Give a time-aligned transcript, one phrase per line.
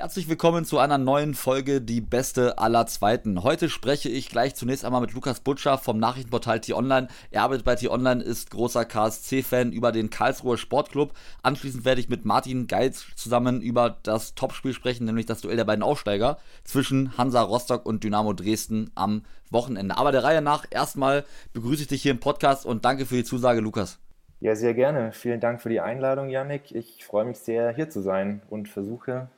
[0.00, 3.42] Herzlich willkommen zu einer neuen Folge Die Beste aller Zweiten.
[3.42, 7.08] Heute spreche ich gleich zunächst einmal mit Lukas Butcher vom Nachrichtenportal T-Online.
[7.32, 11.14] Er arbeitet bei T-Online, ist großer KSC-Fan über den Karlsruher Sportclub.
[11.42, 15.64] Anschließend werde ich mit Martin Geiz zusammen über das Topspiel sprechen, nämlich das Duell der
[15.64, 19.98] beiden Aufsteiger zwischen Hansa Rostock und Dynamo Dresden am Wochenende.
[19.98, 21.24] Aber der Reihe nach, erstmal
[21.54, 23.98] begrüße ich dich hier im Podcast und danke für die Zusage, Lukas.
[24.38, 25.10] Ja, sehr gerne.
[25.10, 26.70] Vielen Dank für die Einladung, Yannick.
[26.70, 29.28] Ich freue mich sehr, hier zu sein und versuche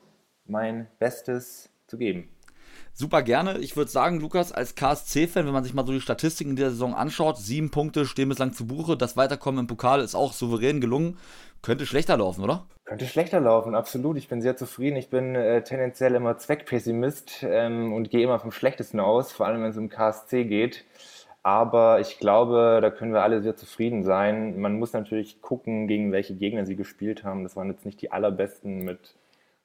[0.51, 2.29] mein Bestes zu geben.
[2.93, 3.59] Super gerne.
[3.59, 6.95] Ich würde sagen, Lukas, als KSC-Fan, wenn man sich mal so die Statistiken dieser Saison
[6.95, 8.97] anschaut, sieben Punkte stehen bislang zu Buche.
[8.97, 11.17] Das Weiterkommen im Pokal ist auch souverän gelungen.
[11.63, 12.67] Könnte schlechter laufen, oder?
[12.85, 14.17] Könnte schlechter laufen, absolut.
[14.17, 14.97] Ich bin sehr zufrieden.
[14.97, 19.63] Ich bin äh, tendenziell immer Zweckpessimist ähm, und gehe immer vom Schlechtesten aus, vor allem
[19.63, 20.85] wenn es um KSC geht.
[21.43, 24.61] Aber ich glaube, da können wir alle sehr zufrieden sein.
[24.61, 27.45] Man muss natürlich gucken, gegen welche Gegner sie gespielt haben.
[27.45, 29.15] Das waren jetzt nicht die allerbesten mit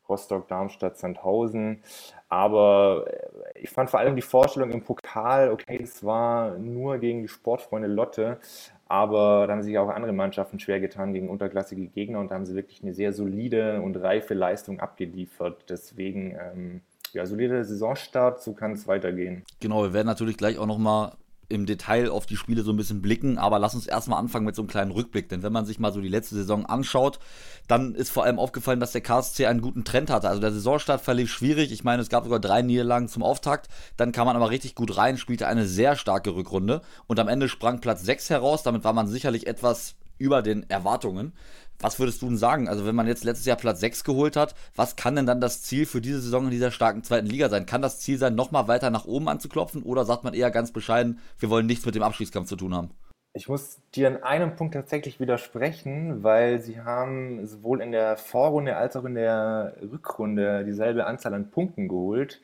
[0.09, 1.81] Rostock, Darmstadt, Sandhausen.
[2.29, 7.21] Aber äh, ich fand vor allem die Vorstellung im Pokal, okay, es war nur gegen
[7.21, 8.39] die Sportfreunde Lotte,
[8.87, 12.45] aber da haben sich auch andere Mannschaften schwer getan gegen unterklassige Gegner und da haben
[12.45, 15.65] sie wirklich eine sehr solide und reife Leistung abgeliefert.
[15.69, 16.81] Deswegen, ähm,
[17.13, 19.43] ja, solider Saisonstart, so kann es weitergehen.
[19.59, 21.13] Genau, wir werden natürlich gleich auch nochmal
[21.49, 24.55] im Detail auf die Spiele so ein bisschen blicken, aber lass uns erstmal anfangen mit
[24.55, 27.19] so einem kleinen Rückblick, denn wenn man sich mal so die letzte Saison anschaut,
[27.67, 30.29] dann ist vor allem aufgefallen, dass der KSC einen guten Trend hatte.
[30.29, 34.11] Also der Saisonstart verlief schwierig, ich meine, es gab sogar drei Niederlagen zum Auftakt, dann
[34.11, 36.81] kam man aber richtig gut rein, spielte eine sehr starke Rückrunde.
[37.07, 41.33] Und am Ende sprang Platz 6 heraus, damit war man sicherlich etwas über den Erwartungen.
[41.79, 42.67] Was würdest du denn sagen?
[42.67, 45.61] Also, wenn man jetzt letztes Jahr Platz 6 geholt hat, was kann denn dann das
[45.61, 47.65] Ziel für diese Saison in dieser starken zweiten Liga sein?
[47.65, 51.19] Kann das Ziel sein, nochmal weiter nach oben anzuklopfen oder sagt man eher ganz bescheiden,
[51.39, 52.91] wir wollen nichts mit dem Abschließkampf zu tun haben?
[53.37, 58.77] Ich muss dir in einem Punkt tatsächlich widersprechen, weil sie haben sowohl in der Vorrunde
[58.77, 62.39] als auch in der Rückrunde dieselbe Anzahl an Punkten geholt.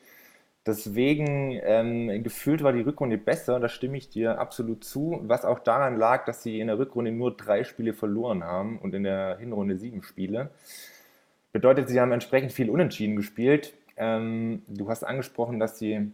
[0.64, 5.58] Deswegen ähm, gefühlt war die Rückrunde besser, da stimme ich dir absolut zu, was auch
[5.58, 9.38] daran lag, dass sie in der Rückrunde nur drei Spiele verloren haben und in der
[9.38, 10.50] Hinrunde sieben Spiele.
[11.52, 13.74] Bedeutet, sie haben entsprechend viel Unentschieden gespielt.
[13.96, 16.12] Ähm, du hast angesprochen, dass sie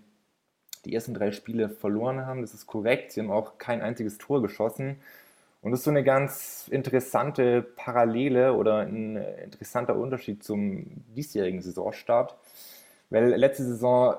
[0.86, 3.12] die ersten drei Spiele verloren haben, das ist korrekt.
[3.12, 4.96] Sie haben auch kein einziges Tor geschossen.
[5.60, 12.36] Und das ist so eine ganz interessante Parallele oder ein interessanter Unterschied zum diesjährigen Saisonstart.
[13.10, 14.16] Weil letzte Saison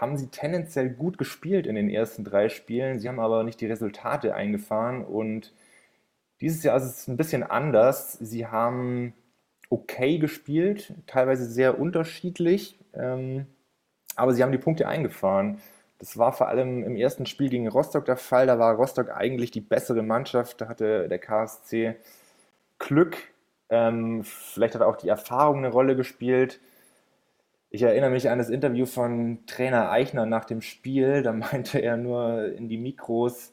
[0.00, 2.98] haben sie tendenziell gut gespielt in den ersten drei Spielen.
[2.98, 5.52] Sie haben aber nicht die Resultate eingefahren und
[6.40, 8.12] dieses Jahr ist es ein bisschen anders.
[8.14, 9.14] Sie haben
[9.68, 13.46] okay gespielt, teilweise sehr unterschiedlich, ähm,
[14.16, 15.60] aber sie haben die Punkte eingefahren.
[15.98, 18.46] Das war vor allem im ersten Spiel gegen Rostock der Fall.
[18.46, 20.60] Da war Rostock eigentlich die bessere Mannschaft.
[20.60, 21.96] Da hatte der KSC
[22.78, 23.18] Glück.
[23.68, 26.58] Ähm, vielleicht hat auch die Erfahrung eine Rolle gespielt.
[27.72, 31.22] Ich erinnere mich an das Interview von Trainer Eichner nach dem Spiel.
[31.22, 33.52] Da meinte er nur in die Mikros,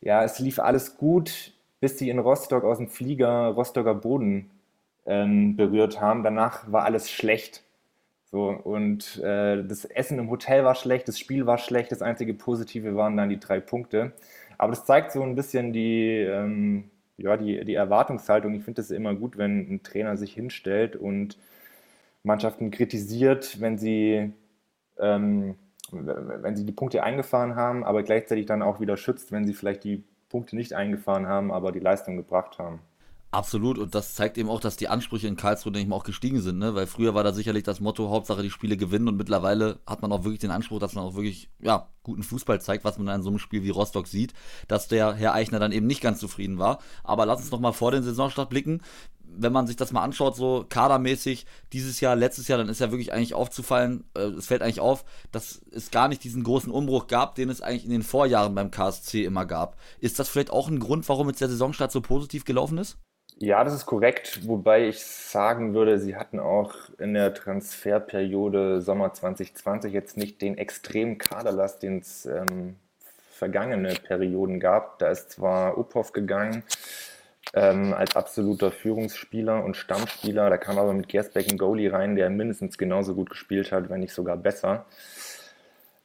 [0.00, 4.50] ja, es lief alles gut, bis sie in Rostock aus dem Flieger Rostocker Boden
[5.06, 6.22] ähm, berührt haben.
[6.22, 7.62] Danach war alles schlecht.
[8.30, 12.34] So, und äh, das Essen im Hotel war schlecht, das Spiel war schlecht, das einzige
[12.34, 14.12] Positive waren dann die drei Punkte.
[14.56, 18.54] Aber das zeigt so ein bisschen die, ähm, ja, die, die Erwartungshaltung.
[18.54, 21.36] Ich finde es immer gut, wenn ein Trainer sich hinstellt und
[22.22, 24.32] Mannschaften kritisiert, wenn sie,
[24.98, 25.56] ähm,
[25.90, 29.84] wenn sie die Punkte eingefahren haben, aber gleichzeitig dann auch wieder schützt, wenn sie vielleicht
[29.84, 32.80] die Punkte nicht eingefahren haben, aber die Leistung gebracht haben.
[33.32, 36.04] Absolut, und das zeigt eben auch, dass die Ansprüche in Karlsruhe, denke ich mal, auch
[36.04, 36.74] gestiegen sind, ne?
[36.74, 40.12] Weil früher war da sicherlich das Motto, Hauptsache die Spiele gewinnen und mittlerweile hat man
[40.12, 43.22] auch wirklich den Anspruch, dass man auch wirklich, ja, guten Fußball zeigt, was man in
[43.22, 44.34] so einem Spiel wie Rostock sieht,
[44.68, 46.78] dass der Herr Eichner dann eben nicht ganz zufrieden war.
[47.04, 48.82] Aber lass uns noch mal vor den Saisonstart blicken
[49.36, 52.90] wenn man sich das mal anschaut, so kadermäßig, dieses Jahr, letztes Jahr, dann ist ja
[52.90, 57.06] wirklich eigentlich aufzufallen, äh, es fällt eigentlich auf, dass es gar nicht diesen großen Umbruch
[57.06, 59.76] gab, den es eigentlich in den Vorjahren beim KSC immer gab.
[60.00, 62.98] Ist das vielleicht auch ein Grund, warum jetzt der Saisonstart so positiv gelaufen ist?
[63.38, 69.12] Ja, das ist korrekt, wobei ich sagen würde, sie hatten auch in der Transferperiode Sommer
[69.12, 72.76] 2020 jetzt nicht den extremen Kaderlast, den es ähm,
[73.42, 75.00] vergangene Perioden gab.
[75.00, 76.62] Da ist zwar Uphoff gegangen,
[77.54, 80.50] ähm, als absoluter Führungsspieler und Stammspieler.
[80.50, 84.00] Da kam aber mit Gersbeck ein Goalie rein, der mindestens genauso gut gespielt hat, wenn
[84.00, 84.86] nicht sogar besser.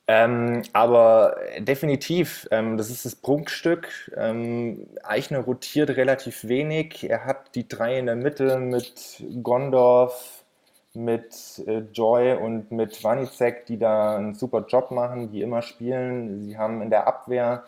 [0.10, 3.89] Ähm, aber definitiv, ähm, das ist das Prunkstück.
[4.16, 7.10] Ähm, Eichner rotiert relativ wenig.
[7.10, 10.45] Er hat die drei in der Mitte mit Gondorf,
[10.94, 16.42] mit äh, Joy und mit Wanicek, die da einen super Job machen, die immer spielen.
[16.42, 17.66] Sie haben in der Abwehr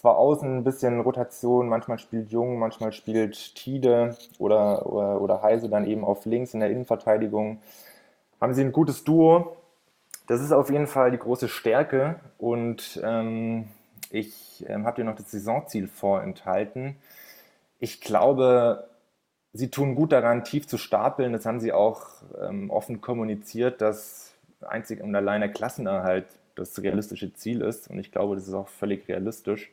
[0.00, 5.68] zwar außen ein bisschen Rotation, manchmal spielt Jung, manchmal spielt Tide oder, oder, oder Heise
[5.68, 7.60] dann eben auf links in der Innenverteidigung.
[8.40, 9.58] Haben sie ein gutes Duo.
[10.26, 13.68] Das ist auf jeden Fall die große Stärke und ähm,
[14.08, 16.96] ich ähm, habe dir noch das Saisonziel vorenthalten.
[17.78, 18.88] Ich glaube,
[19.52, 21.34] sie tun gut daran, tief zu stapeln.
[21.34, 22.06] Das haben sie auch
[22.40, 24.32] ähm, offen kommuniziert, dass
[24.62, 26.24] einzig und allein der Klassenerhalt
[26.54, 27.90] das realistische Ziel ist.
[27.90, 29.70] Und ich glaube, das ist auch völlig realistisch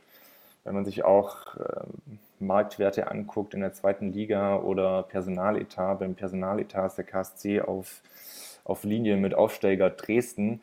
[0.68, 6.88] wenn man sich auch ähm, Marktwerte anguckt in der zweiten Liga oder Personaletat, beim Personaletat
[6.88, 8.02] ist der KSC auf,
[8.66, 10.60] auf Linie mit Aufsteiger Dresden,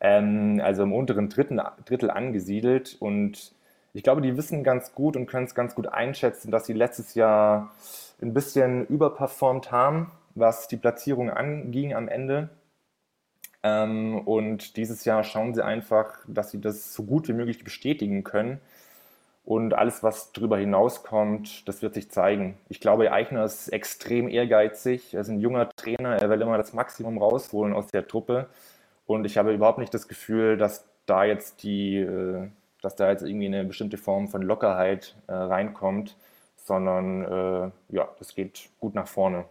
[0.00, 2.96] ähm, also im unteren Dritten, Drittel angesiedelt.
[3.00, 3.52] Und
[3.92, 7.14] ich glaube, die wissen ganz gut und können es ganz gut einschätzen, dass sie letztes
[7.16, 7.72] Jahr
[8.22, 12.50] ein bisschen überperformt haben, was die Platzierung anging am Ende.
[13.64, 18.22] Ähm, und dieses Jahr schauen sie einfach, dass sie das so gut wie möglich bestätigen
[18.22, 18.60] können
[19.50, 22.56] und alles, was darüber hinauskommt, das wird sich zeigen.
[22.68, 25.12] Ich glaube, Eichner ist extrem ehrgeizig.
[25.12, 26.10] Er ist ein junger Trainer.
[26.22, 28.46] Er will immer das Maximum rausholen aus der Truppe.
[29.06, 32.46] Und ich habe überhaupt nicht das Gefühl, dass da jetzt die, äh,
[32.80, 36.16] dass da jetzt irgendwie eine bestimmte Form von Lockerheit äh, reinkommt,
[36.54, 39.46] sondern äh, ja, das geht gut nach vorne.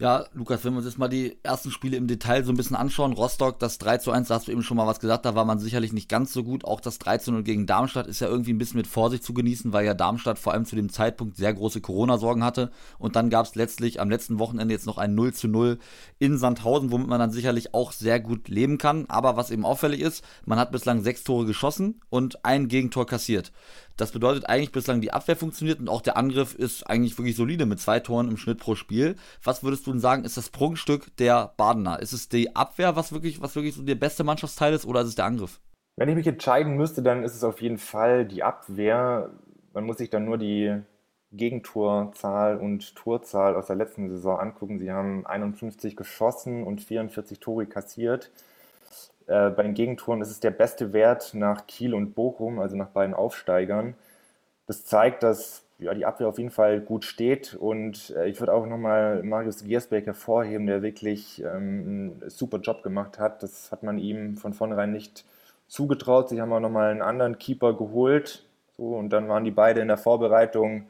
[0.00, 2.74] Ja, Lukas, wenn wir uns jetzt mal die ersten Spiele im Detail so ein bisschen
[2.74, 5.34] anschauen, Rostock, das 3 zu 1, da hast du eben schon mal was gesagt, da
[5.34, 6.64] war man sicherlich nicht ganz so gut.
[6.64, 9.34] Auch das 3 zu 0 gegen Darmstadt ist ja irgendwie ein bisschen mit Vorsicht zu
[9.34, 12.70] genießen, weil ja Darmstadt vor allem zu dem Zeitpunkt sehr große Corona-Sorgen hatte.
[12.98, 15.78] Und dann gab es letztlich am letzten Wochenende jetzt noch ein 0 zu 0
[16.18, 19.04] in Sandhausen, womit man dann sicherlich auch sehr gut leben kann.
[19.08, 23.52] Aber was eben auffällig ist, man hat bislang sechs Tore geschossen und ein Gegentor kassiert.
[24.00, 27.66] Das bedeutet eigentlich bislang die Abwehr funktioniert und auch der Angriff ist eigentlich wirklich solide
[27.66, 29.16] mit zwei Toren im Schnitt pro Spiel.
[29.44, 32.00] Was würdest du denn sagen, ist das Prunkstück der Badener?
[32.00, 35.08] Ist es die Abwehr, was wirklich, was wirklich so der beste Mannschaftsteil ist, oder ist
[35.08, 35.60] es der Angriff?
[35.96, 39.28] Wenn ich mich entscheiden müsste, dann ist es auf jeden Fall die Abwehr.
[39.74, 40.80] Man muss sich dann nur die
[41.32, 44.78] Gegentorzahl und Torzahl aus der letzten Saison angucken.
[44.78, 48.30] Sie haben 51 geschossen und 44 Tore kassiert.
[49.30, 52.88] Äh, bei den Gegentoren ist es der beste Wert nach Kiel und Bochum, also nach
[52.88, 53.94] beiden Aufsteigern.
[54.66, 58.52] Das zeigt, dass ja, die Abwehr auf jeden Fall gut steht und äh, ich würde
[58.52, 63.42] auch nochmal Marius Giersbeck hervorheben, der wirklich ähm, einen super Job gemacht hat.
[63.42, 65.24] Das hat man ihm von vornherein nicht
[65.68, 66.28] zugetraut.
[66.28, 68.44] Sie haben auch nochmal einen anderen Keeper geholt
[68.76, 70.86] so, und dann waren die beide in der Vorbereitung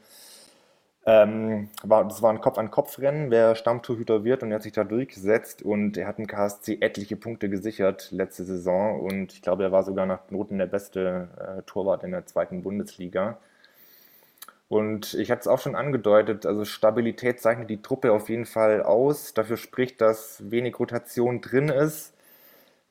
[1.06, 5.62] ähm, war, das war ein Kopf-an-Kopf-Rennen, wer Stammtorhüter wird und er hat sich da durchgesetzt
[5.62, 9.82] und er hat dem KSC etliche Punkte gesichert letzte Saison und ich glaube, er war
[9.82, 13.38] sogar nach Noten der beste äh, Torwart in der zweiten Bundesliga.
[14.68, 18.82] Und ich hatte es auch schon angedeutet, also Stabilität zeichnet die Truppe auf jeden Fall
[18.82, 19.34] aus.
[19.34, 22.14] Dafür spricht, dass wenig Rotation drin ist.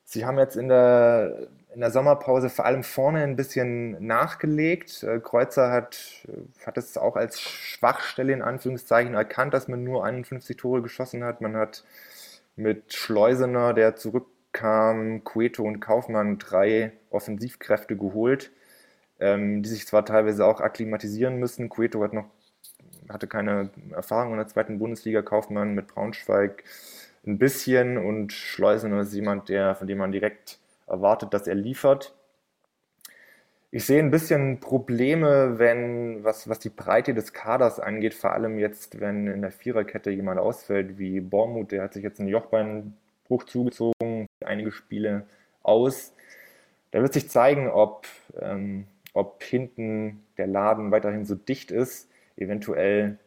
[0.04, 5.04] Sie haben jetzt in der in der Sommerpause vor allem vorne ein bisschen nachgelegt.
[5.04, 6.28] Äh, Kreuzer hat,
[6.66, 11.42] hat es auch als Schwachstelle in Anführungszeichen erkannt, dass man nur 51 Tore geschossen hat.
[11.42, 11.84] Man hat
[12.56, 18.52] mit Schleusener, der zurückkam, Cueto und Kaufmann drei Offensivkräfte geholt,
[19.20, 21.70] ähm, die sich zwar teilweise auch akklimatisieren müssen.
[21.70, 22.26] Cueto hat noch,
[23.10, 26.64] hatte keine Erfahrung in der zweiten Bundesliga, Kaufmann mit Braunschweig
[27.26, 30.59] ein bisschen und Schleusener ist jemand, der, von dem man direkt
[30.90, 32.14] erwartet, dass er liefert.
[33.72, 38.58] Ich sehe ein bisschen Probleme, wenn, was, was die Breite des Kaders angeht, vor allem
[38.58, 43.44] jetzt, wenn in der Viererkette jemand ausfällt, wie Bormuth, der hat sich jetzt einen Jochbeinbruch
[43.46, 45.28] zugezogen, einige Spiele
[45.62, 46.14] aus.
[46.90, 48.08] Da wird sich zeigen, ob,
[48.40, 52.10] ähm, ob hinten der Laden weiterhin so dicht ist.
[52.38, 53.20] Eventuell,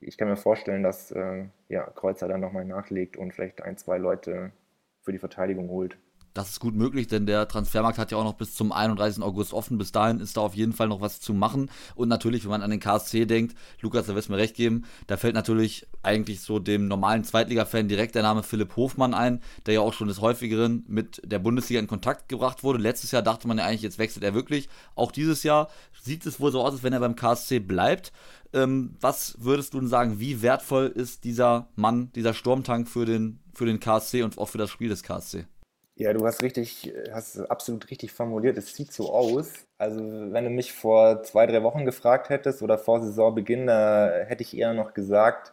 [0.00, 3.98] ich kann mir vorstellen, dass äh, ja, Kreuzer dann nochmal nachlegt und vielleicht ein, zwei
[3.98, 4.52] Leute
[5.00, 5.96] für die Verteidigung holt.
[6.34, 9.22] Das ist gut möglich, denn der Transfermarkt hat ja auch noch bis zum 31.
[9.22, 9.76] August offen.
[9.76, 11.70] Bis dahin ist da auf jeden Fall noch was zu machen.
[11.94, 14.84] Und natürlich, wenn man an den KSC denkt, Lukas, da wirst du mir recht geben,
[15.08, 19.74] da fällt natürlich eigentlich so dem normalen Zweitliga-Fan direkt der Name Philipp Hofmann ein, der
[19.74, 22.78] ja auch schon des Häufigeren mit der Bundesliga in Kontakt gebracht wurde.
[22.78, 24.70] Letztes Jahr dachte man ja eigentlich, jetzt wechselt er wirklich.
[24.94, 25.68] Auch dieses Jahr
[26.00, 28.10] sieht es wohl so aus, als wenn er beim KSC bleibt.
[28.54, 33.40] Ähm, was würdest du denn sagen, wie wertvoll ist dieser Mann, dieser Sturmtank für den,
[33.52, 35.46] für den KSC und auch für das Spiel des KSC?
[35.94, 38.56] Ja, du hast richtig, hast absolut richtig formuliert.
[38.56, 39.52] Es sieht so aus.
[39.78, 44.42] Also, wenn du mich vor zwei, drei Wochen gefragt hättest oder vor Saisonbeginn, da hätte
[44.42, 45.52] ich eher noch gesagt,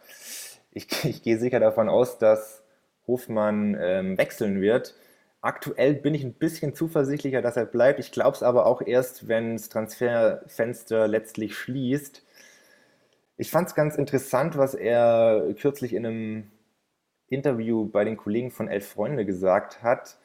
[0.72, 2.62] ich, ich gehe sicher davon aus, dass
[3.06, 4.94] Hofmann ähm, wechseln wird.
[5.42, 7.98] Aktuell bin ich ein bisschen zuversichtlicher, dass er bleibt.
[8.00, 12.22] Ich glaube es aber auch erst, wenn das Transferfenster letztlich schließt.
[13.36, 16.50] Ich fand es ganz interessant, was er kürzlich in einem
[17.28, 20.18] Interview bei den Kollegen von Elf Freunde gesagt hat.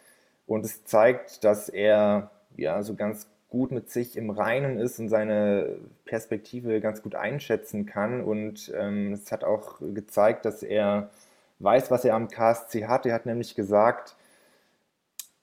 [0.48, 5.10] Und es zeigt, dass er ja so ganz gut mit sich im Reinen ist und
[5.10, 8.22] seine Perspektive ganz gut einschätzen kann.
[8.22, 11.10] Und ähm, es hat auch gezeigt, dass er
[11.60, 13.06] weiß, was er am KSC hat.
[13.06, 14.16] Er hat nämlich gesagt,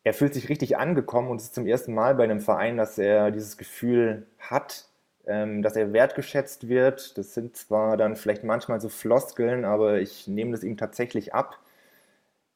[0.05, 2.99] er fühlt sich richtig angekommen und es ist zum ersten Mal bei einem Verein, dass
[2.99, 4.87] er dieses Gefühl hat,
[5.27, 7.17] ähm, dass er wertgeschätzt wird.
[7.17, 11.59] Das sind zwar dann vielleicht manchmal so Floskeln, aber ich nehme das ihm tatsächlich ab.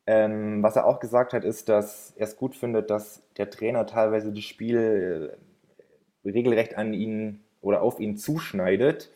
[0.07, 3.87] Ähm, was er auch gesagt hat, ist, dass er es gut findet, dass der Trainer
[3.87, 5.37] teilweise das Spiel
[6.25, 9.11] äh, regelrecht an ihn oder auf ihn zuschneidet.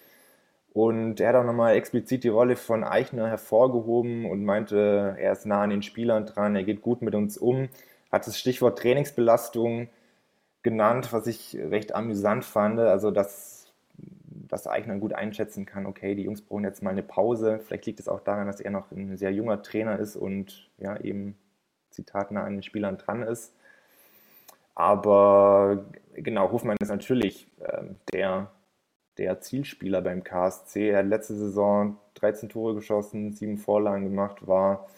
[0.72, 5.46] Und er hat auch nochmal explizit die Rolle von Eichner hervorgehoben und meinte, er ist
[5.46, 7.68] nah an den Spielern dran, er geht gut mit uns um.
[8.12, 9.88] Hat das Stichwort Trainingsbelastung
[10.62, 12.78] genannt, was ich recht amüsant fand.
[12.80, 13.59] Also, dass,
[14.50, 17.60] dass Eichner gut einschätzen kann, okay, die Jungs brauchen jetzt mal eine Pause.
[17.60, 20.98] Vielleicht liegt es auch daran, dass er noch ein sehr junger Trainer ist und ja,
[21.00, 21.36] eben,
[21.90, 23.52] Zitat, nah an den Spielern dran ist.
[24.74, 28.50] Aber genau, Hofmann ist natürlich äh, der,
[29.18, 30.90] der Zielspieler beim KSC.
[30.90, 34.88] Er hat letzte Saison 13 Tore geschossen, sieben Vorlagen gemacht, war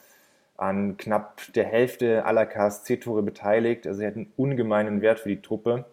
[0.57, 3.87] an knapp der Hälfte aller KSC-Tore beteiligt.
[3.87, 5.87] Also er hat einen ungemeinen Wert für die Truppe.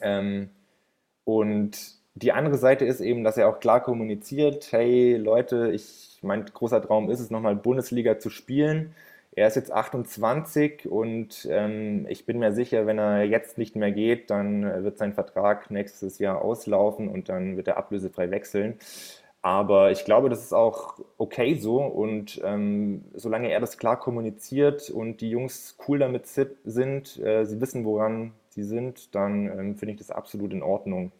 [0.00, 0.50] Ähm,
[1.24, 6.44] und die andere Seite ist eben, dass er auch klar kommuniziert, hey Leute, ich, mein
[6.44, 8.94] großer Traum ist es, nochmal Bundesliga zu spielen.
[9.32, 13.92] Er ist jetzt 28 und ähm, ich bin mir sicher, wenn er jetzt nicht mehr
[13.92, 18.78] geht, dann wird sein Vertrag nächstes Jahr auslaufen und dann wird er ablösefrei wechseln.
[19.42, 21.82] Aber ich glaube, das ist auch okay so.
[21.82, 27.60] Und ähm, solange er das klar kommuniziert und die Jungs cool damit sind, äh, sie
[27.60, 31.12] wissen, woran sie sind, dann ähm, finde ich das absolut in Ordnung.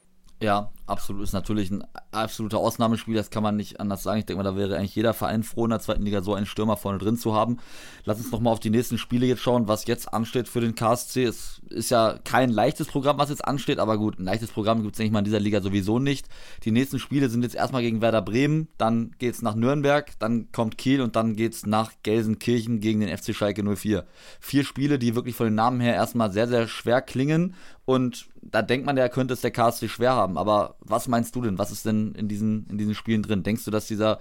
[0.43, 1.23] Ja, absolut.
[1.23, 4.21] Ist natürlich ein absoluter Ausnahmespiel, das kann man nicht anders sagen.
[4.21, 6.47] Ich denke mal, da wäre eigentlich jeder Verein froh, in der zweiten Liga so einen
[6.47, 7.59] Stürmer vorne drin zu haben.
[8.07, 11.25] Lass uns nochmal auf die nächsten Spiele jetzt schauen, was jetzt ansteht für den KSC.
[11.25, 14.95] Es ist ja kein leichtes Programm, was jetzt ansteht, aber gut, ein leichtes Programm gibt
[14.95, 16.27] es, denke ich mal, in dieser Liga sowieso nicht.
[16.65, 20.51] Die nächsten Spiele sind jetzt erstmal gegen Werder Bremen, dann geht es nach Nürnberg, dann
[20.53, 24.07] kommt Kiel und dann geht es nach Gelsenkirchen gegen den FC Schalke 04.
[24.41, 27.55] Vier Spiele, die wirklich von den Namen her erstmal sehr, sehr schwer klingen
[27.91, 30.39] und da denkt man, der könnte es der KSC schwer haben.
[30.39, 31.59] Aber was meinst du denn?
[31.59, 33.43] Was ist denn in diesen, in diesen Spielen drin?
[33.43, 34.21] Denkst du, dass dieser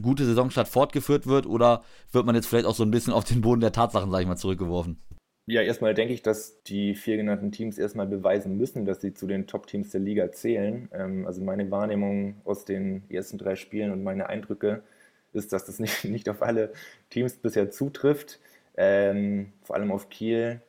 [0.00, 3.40] gute Saisonstart fortgeführt wird oder wird man jetzt vielleicht auch so ein bisschen auf den
[3.40, 5.02] Boden der Tatsachen, sag ich mal, zurückgeworfen?
[5.46, 9.26] Ja, erstmal denke ich, dass die vier genannten Teams erstmal beweisen müssen, dass sie zu
[9.26, 10.88] den Top-Teams der Liga zählen.
[10.92, 14.84] Ähm, also meine Wahrnehmung aus den ersten drei Spielen und meine Eindrücke
[15.32, 16.72] ist, dass das nicht, nicht auf alle
[17.08, 18.38] Teams bisher zutrifft.
[18.76, 20.60] Ähm, vor allem auf Kiel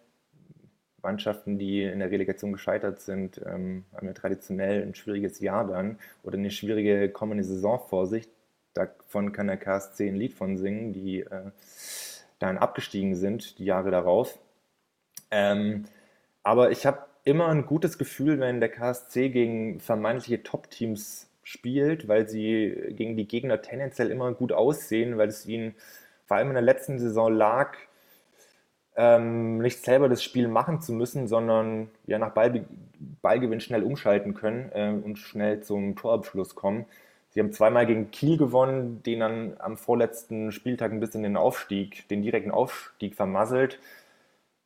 [1.04, 5.98] Mannschaften, die in der Relegation gescheitert sind, ähm, haben ja traditionell ein schwieriges Jahr dann
[6.24, 8.28] oder eine schwierige kommende Saison vor sich.
[8.74, 11.52] Davon kann der KSC ein Lied von singen, die äh,
[12.40, 14.40] dann abgestiegen sind, die Jahre darauf.
[15.30, 15.86] Ähm,
[16.44, 22.28] aber ich habe immer ein gutes Gefühl, wenn der KSC gegen vermeintliche Top-Teams spielt, weil
[22.28, 25.76] sie gegen die Gegner tendenziell immer gut aussehen, weil es ihnen
[26.26, 27.78] vor allem in der letzten Saison lag,
[28.96, 32.66] ähm, nicht selber das Spiel machen zu müssen, sondern ja nach Ball,
[33.22, 36.86] Ballgewinn schnell umschalten können äh, und schnell zum Torabschluss kommen.
[37.30, 42.08] Sie haben zweimal gegen Kiel gewonnen, den dann am vorletzten Spieltag ein bisschen den Aufstieg,
[42.10, 43.80] den direkten Aufstieg vermasselt.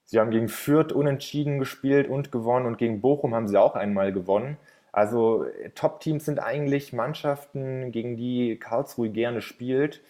[0.05, 4.11] Sie haben gegen Fürth unentschieden gespielt und gewonnen und gegen Bochum haben sie auch einmal
[4.11, 4.57] gewonnen.
[4.91, 10.01] Also Top-Teams sind eigentlich Mannschaften, gegen die Karlsruhe gerne spielt.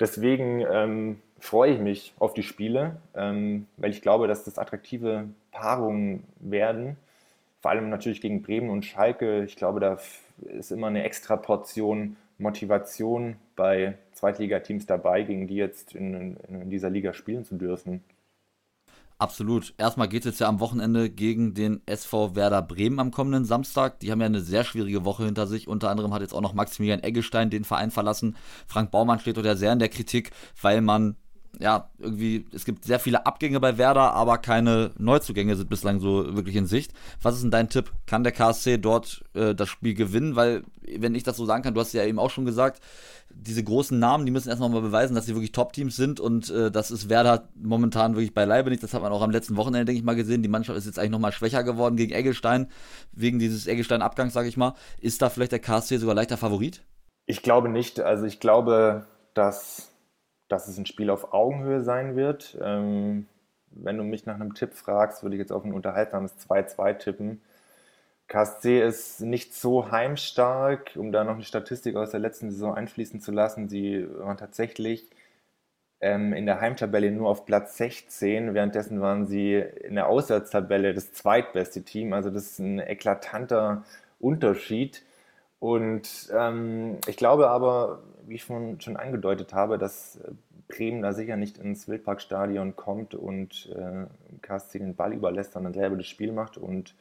[0.00, 5.28] Deswegen ähm, freue ich mich auf die Spiele, ähm, weil ich glaube, dass das attraktive
[5.50, 6.96] Paarungen werden.
[7.60, 9.42] Vor allem natürlich gegen Bremen und Schalke.
[9.44, 9.98] Ich glaube, da
[10.38, 16.90] ist immer eine extra Portion Motivation bei Zweitligateams dabei, gegen die jetzt in, in dieser
[16.90, 18.02] Liga spielen zu dürfen.
[19.18, 19.74] Absolut.
[19.78, 24.00] Erstmal geht es jetzt ja am Wochenende gegen den SV Werder Bremen am kommenden Samstag.
[24.00, 25.68] Die haben ja eine sehr schwierige Woche hinter sich.
[25.68, 28.36] Unter anderem hat jetzt auch noch Maximilian Eggestein den Verein verlassen.
[28.66, 31.16] Frank Baumann steht dort ja sehr in der Kritik, weil man
[31.60, 36.34] ja, irgendwie, es gibt sehr viele Abgänge bei Werder, aber keine Neuzugänge sind bislang so
[36.34, 36.92] wirklich in Sicht.
[37.20, 37.92] Was ist denn dein Tipp?
[38.06, 40.34] Kann der KSC dort äh, das Spiel gewinnen?
[40.34, 42.82] Weil, wenn ich das so sagen kann, du hast ja eben auch schon gesagt,
[43.34, 46.70] diese großen Namen, die müssen erstmal mal beweisen, dass sie wirklich Top-Teams sind und äh,
[46.70, 48.82] das ist Werder momentan wirklich beileibe nicht.
[48.82, 50.42] Das hat man auch am letzten Wochenende, denke ich mal, gesehen.
[50.42, 52.68] Die Mannschaft ist jetzt eigentlich nochmal schwächer geworden gegen Eggestein,
[53.12, 54.74] wegen dieses Eggestein-Abgangs, sage ich mal.
[55.00, 56.82] Ist da vielleicht der KSC sogar leichter Favorit?
[57.26, 58.00] Ich glaube nicht.
[58.00, 59.91] Also ich glaube, dass
[60.52, 62.56] dass es ein Spiel auf Augenhöhe sein wird.
[62.62, 63.26] Ähm,
[63.70, 67.40] wenn du mich nach einem Tipp fragst, würde ich jetzt auf ein unterhaltsames 2-2 tippen.
[68.28, 73.20] KSC ist nicht so heimstark, um da noch eine Statistik aus der letzten Saison einfließen
[73.20, 73.68] zu lassen.
[73.68, 75.10] Sie waren tatsächlich
[76.00, 78.54] ähm, in der Heimtabelle nur auf Platz 16.
[78.54, 82.12] Währenddessen waren sie in der Auswärtstabelle das zweitbeste Team.
[82.12, 83.84] Also das ist ein eklatanter
[84.20, 85.02] Unterschied.
[85.62, 90.18] Und ähm, ich glaube aber, wie ich schon, schon angedeutet habe, dass
[90.66, 94.06] Bremen da sicher nicht ins Wildparkstadion kommt und äh,
[94.40, 96.58] KSC den Ball überlässt, sondern selber das Spiel macht.
[96.58, 96.96] Und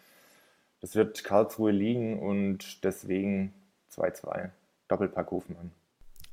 [0.79, 3.51] das wird Karlsruhe liegen und deswegen
[3.93, 4.51] 2-2.
[4.89, 5.71] Doppelpack Hofmann.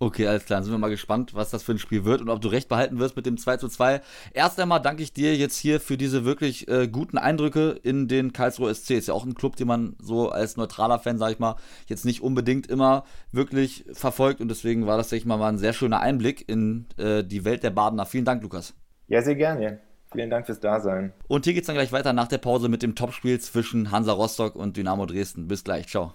[0.00, 0.58] Okay, alles klar.
[0.58, 2.68] Dann sind wir mal gespannt, was das für ein Spiel wird und ob du recht
[2.68, 4.00] behalten wirst mit dem 2 zu 2.
[4.32, 8.32] Erst einmal danke ich dir jetzt hier für diese wirklich äh, guten Eindrücke in den
[8.32, 8.90] Karlsruhe SC.
[8.92, 11.56] Ist ja auch ein Club, den man so als neutraler Fan, sag ich mal,
[11.88, 14.40] jetzt nicht unbedingt immer wirklich verfolgt.
[14.40, 17.44] Und deswegen war das, sag ich mal, mal ein sehr schöner Einblick in äh, die
[17.44, 18.06] Welt der Badener.
[18.06, 18.74] Vielen Dank, Lukas.
[19.08, 19.80] Ja, sehr gerne.
[20.12, 21.12] Vielen Dank fürs Dasein.
[21.26, 24.54] Und hier geht's dann gleich weiter nach der Pause mit dem Topspiel zwischen Hansa Rostock
[24.54, 25.48] und Dynamo Dresden.
[25.48, 25.88] Bis gleich.
[25.88, 26.14] Ciao.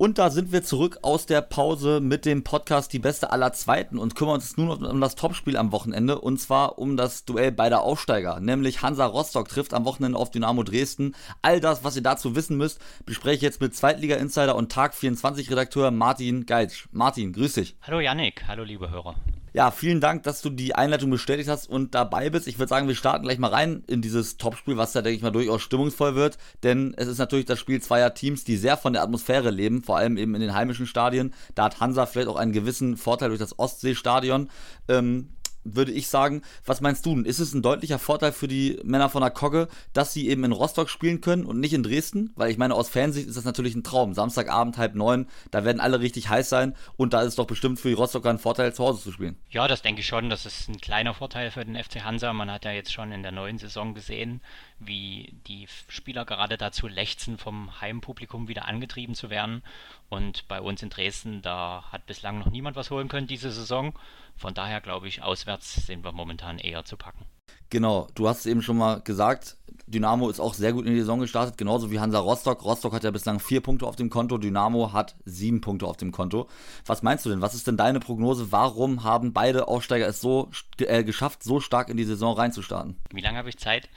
[0.00, 3.98] Und da sind wir zurück aus der Pause mit dem Podcast Die Beste aller Zweiten
[3.98, 7.82] und kümmern uns nun um das Topspiel am Wochenende und zwar um das Duell beider
[7.82, 11.14] Aufsteiger, nämlich Hansa Rostock trifft am Wochenende auf Dynamo Dresden.
[11.42, 15.90] All das, was ihr dazu wissen müsst, bespreche ich jetzt mit Zweitliga-Insider und Tag 24-Redakteur
[15.90, 16.86] Martin Geitsch.
[16.92, 17.76] Martin, grüß dich.
[17.82, 19.16] Hallo Yannick, hallo liebe Hörer.
[19.52, 22.46] Ja, vielen Dank, dass du die Einleitung bestätigt hast und dabei bist.
[22.46, 25.22] Ich würde sagen, wir starten gleich mal rein in dieses Topspiel, was da, denke ich
[25.22, 26.38] mal, durchaus stimmungsvoll wird.
[26.62, 29.96] Denn es ist natürlich das Spiel zweier Teams, die sehr von der Atmosphäre leben, vor
[29.96, 31.34] allem eben in den heimischen Stadien.
[31.54, 34.50] Da hat Hansa vielleicht auch einen gewissen Vorteil durch das Ostseestadion.
[34.88, 35.30] Ähm,
[35.64, 36.42] würde ich sagen.
[36.64, 37.20] Was meinst du?
[37.22, 40.52] Ist es ein deutlicher Vorteil für die Männer von der Kogge, dass sie eben in
[40.52, 42.32] Rostock spielen können und nicht in Dresden?
[42.36, 44.14] Weil ich meine, aus Fansicht ist das natürlich ein Traum.
[44.14, 47.80] Samstagabend halb neun, da werden alle richtig heiß sein und da ist es doch bestimmt
[47.80, 49.36] für die Rostocker ein Vorteil, zu Hause zu spielen.
[49.50, 50.30] Ja, das denke ich schon.
[50.30, 52.32] Das ist ein kleiner Vorteil für den FC Hansa.
[52.32, 54.40] Man hat ja jetzt schon in der neuen Saison gesehen,
[54.78, 59.62] wie die Spieler gerade dazu lechzen, vom Heimpublikum wieder angetrieben zu werden.
[60.08, 63.94] Und bei uns in Dresden, da hat bislang noch niemand was holen können diese Saison.
[64.36, 67.26] Von daher glaube ich, auswärts sind wir momentan eher zu packen.
[67.70, 71.00] Genau, du hast es eben schon mal gesagt, Dynamo ist auch sehr gut in die
[71.00, 72.64] Saison gestartet, genauso wie Hansa Rostock.
[72.64, 76.12] Rostock hat ja bislang vier Punkte auf dem Konto, Dynamo hat sieben Punkte auf dem
[76.12, 76.48] Konto.
[76.86, 77.40] Was meinst du denn?
[77.40, 78.52] Was ist denn deine Prognose?
[78.52, 82.96] Warum haben beide Aufsteiger es so äh, geschafft, so stark in die Saison reinzustarten?
[83.12, 83.88] Wie lange habe ich Zeit?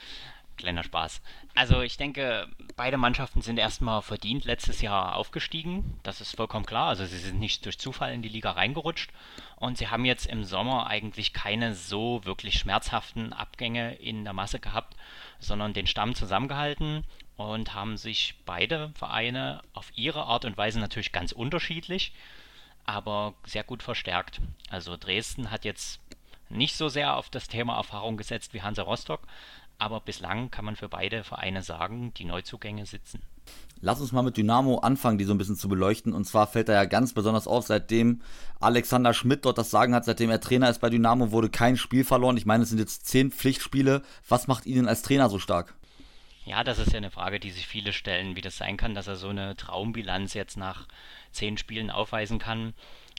[0.56, 1.20] Kleiner Spaß.
[1.54, 5.98] Also ich denke, beide Mannschaften sind erstmal verdient letztes Jahr aufgestiegen.
[6.04, 6.88] Das ist vollkommen klar.
[6.88, 9.10] Also sie sind nicht durch Zufall in die Liga reingerutscht.
[9.56, 14.60] Und sie haben jetzt im Sommer eigentlich keine so wirklich schmerzhaften Abgänge in der Masse
[14.60, 14.96] gehabt,
[15.40, 17.04] sondern den Stamm zusammengehalten
[17.36, 22.12] und haben sich beide Vereine auf ihre Art und Weise natürlich ganz unterschiedlich,
[22.84, 24.40] aber sehr gut verstärkt.
[24.70, 26.00] Also Dresden hat jetzt
[26.48, 29.26] nicht so sehr auf das Thema Erfahrung gesetzt wie Hansa Rostock,
[29.78, 33.20] aber bislang kann man für beide Vereine sagen, die Neuzugänge sitzen.
[33.80, 36.14] Lass uns mal mit Dynamo anfangen, die so ein bisschen zu beleuchten.
[36.14, 38.22] Und zwar fällt da ja ganz besonders auf, seitdem
[38.60, 42.04] Alexander Schmidt dort das Sagen hat, seitdem er Trainer ist bei Dynamo, wurde kein Spiel
[42.04, 42.38] verloren.
[42.38, 44.02] Ich meine, es sind jetzt zehn Pflichtspiele.
[44.26, 45.74] Was macht ihn als Trainer so stark?
[46.46, 49.06] Ja, das ist ja eine Frage, die sich viele stellen, wie das sein kann, dass
[49.06, 50.86] er so eine Traumbilanz jetzt nach
[51.32, 52.74] zehn Spielen aufweisen kann.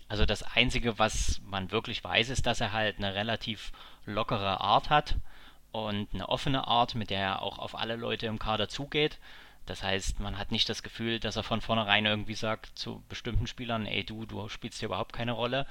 [0.08, 3.72] Also das Einzige, was man wirklich weiß, ist, dass er halt eine relativ
[4.06, 5.16] lockere Art hat
[5.76, 9.20] und eine offene Art, mit der er auch auf alle Leute im Kader zugeht.
[9.66, 13.46] Das heißt, man hat nicht das Gefühl, dass er von vornherein irgendwie sagt zu bestimmten
[13.46, 15.68] Spielern, ey du, du spielst hier überhaupt keine Rolle.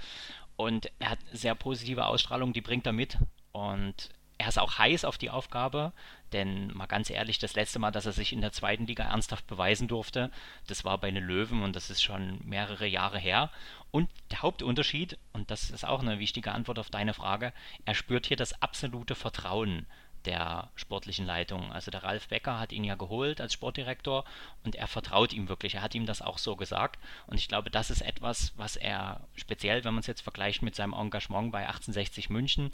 [0.56, 3.16] Und er hat sehr positive Ausstrahlung, die bringt er mit.
[3.52, 5.92] Und er ist auch heiß auf die Aufgabe,
[6.32, 9.46] denn mal ganz ehrlich, das letzte Mal, dass er sich in der zweiten Liga ernsthaft
[9.46, 10.30] beweisen durfte,
[10.66, 13.50] das war bei den Löwen und das ist schon mehrere Jahre her.
[13.90, 17.52] Und der Hauptunterschied, und das ist auch eine wichtige Antwort auf deine Frage,
[17.84, 19.86] er spürt hier das absolute Vertrauen
[20.24, 21.72] der sportlichen Leitung.
[21.72, 24.24] Also der Ralf Becker hat ihn ja geholt als Sportdirektor
[24.64, 25.76] und er vertraut ihm wirklich.
[25.76, 26.98] Er hat ihm das auch so gesagt.
[27.26, 30.74] Und ich glaube, das ist etwas, was er speziell, wenn man es jetzt vergleicht mit
[30.74, 32.70] seinem Engagement bei 1860 München,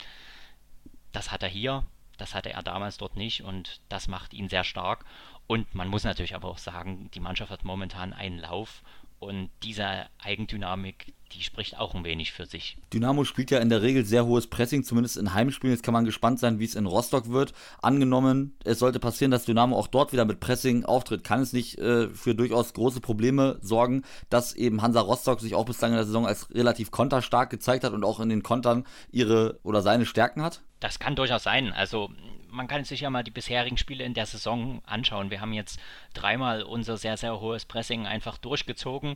[1.11, 1.83] das hat er hier,
[2.17, 5.05] das hatte er damals dort nicht und das macht ihn sehr stark.
[5.47, 8.83] Und man muss natürlich aber auch sagen, die Mannschaft hat momentan einen Lauf
[9.21, 12.77] Und diese Eigendynamik, die spricht auch ein wenig für sich.
[12.91, 15.75] Dynamo spielt ja in der Regel sehr hohes Pressing, zumindest in Heimspielen.
[15.75, 17.53] Jetzt kann man gespannt sein, wie es in Rostock wird.
[17.83, 21.77] Angenommen, es sollte passieren, dass Dynamo auch dort wieder mit Pressing auftritt, kann es nicht
[21.77, 26.05] äh, für durchaus große Probleme sorgen, dass eben Hansa Rostock sich auch bislang in der
[26.05, 30.41] Saison als relativ konterstark gezeigt hat und auch in den Kontern ihre oder seine Stärken
[30.41, 30.63] hat?
[30.79, 31.73] Das kann durchaus sein.
[31.73, 32.09] Also
[32.51, 35.31] man kann sich ja mal die bisherigen Spiele in der Saison anschauen.
[35.31, 35.79] Wir haben jetzt
[36.13, 39.15] dreimal unser sehr, sehr hohes Pressing einfach durchgezogen,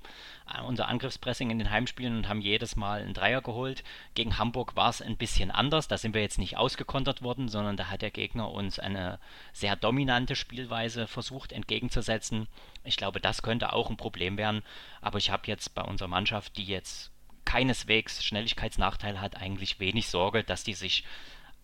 [0.53, 3.83] äh, unser Angriffspressing in den Heimspielen und haben jedes Mal einen Dreier geholt.
[4.13, 5.87] Gegen Hamburg war es ein bisschen anders.
[5.87, 9.19] Da sind wir jetzt nicht ausgekontert worden, sondern da hat der Gegner uns eine
[9.53, 12.47] sehr dominante Spielweise versucht entgegenzusetzen.
[12.83, 14.63] Ich glaube, das könnte auch ein Problem werden.
[15.01, 17.11] Aber ich habe jetzt bei unserer Mannschaft, die jetzt
[17.45, 21.03] keineswegs Schnelligkeitsnachteil hat, eigentlich wenig Sorge, dass die sich